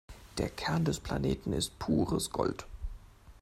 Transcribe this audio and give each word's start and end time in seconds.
Der 0.39 0.49
Kern 0.49 0.83
des 0.83 0.99
Planeten 0.99 1.53
ist 1.53 1.77
pures 1.77 2.31
Gold. 2.31 2.65